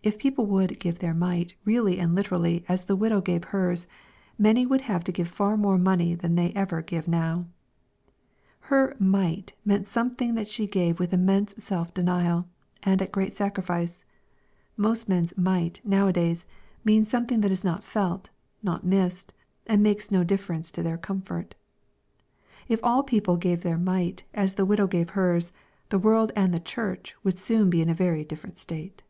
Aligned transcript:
If 0.00 0.16
people 0.16 0.46
would 0.46 0.80
"give 0.80 1.00
their 1.00 1.12
mite" 1.12 1.54
really 1.66 1.98
and 1.98 2.14
literally 2.14 2.64
as 2.66 2.84
the 2.84 2.96
widow 2.96 3.20
gave 3.20 3.44
her's, 3.52 3.86
many 4.38 4.64
would 4.64 4.80
have 4.82 5.04
to 5.04 5.12
give 5.12 5.28
far 5.28 5.54
more 5.58 5.76
money 5.76 6.14
than 6.14 6.34
they 6.34 6.50
ever 6.52 6.80
give 6.80 7.06
now. 7.06 7.44
Her 8.72 8.96
"mite" 8.98 9.52
meant 9.66 9.86
something 9.86 10.32
that 10.34 10.48
she 10.48 10.66
gave 10.66 10.98
with 10.98 11.12
immense 11.12 11.54
self 11.58 11.92
denial, 11.92 12.48
and 12.82 13.02
at 13.02 13.12
great 13.12 13.34
sacrifice. 13.34 14.06
Most 14.78 15.10
men's" 15.10 15.36
mite," 15.52 15.82
now 15.84 16.08
a 16.08 16.12
days, 16.14 16.46
means 16.86 17.10
something 17.10 17.42
that 17.42 17.50
is 17.50 17.62
not 17.64 17.84
felt, 17.84 18.30
not 18.62 18.84
missed, 18.86 19.34
and 19.66 19.82
makes 19.82 20.10
no 20.10 20.24
difference 20.24 20.70
to 20.70 20.82
their 20.82 20.96
comfort. 20.96 21.54
If 22.66 22.80
all 22.82 23.02
people 23.02 23.36
gave 23.36 23.60
their" 23.60 23.76
mite," 23.96 24.24
as 24.32 24.54
the 24.54 24.64
widow 24.64 24.86
gave 24.86 25.10
her's, 25.10 25.52
the 25.90 25.98
world 25.98 26.32
and 26.34 26.50
tie 26.54 26.60
Church 26.60 27.14
would 27.22 27.38
soon 27.38 27.68
be 27.68 27.82
in 27.82 27.90
a 27.90 27.94
very 27.94 28.24
different 28.24 28.58
state. 28.58 29.02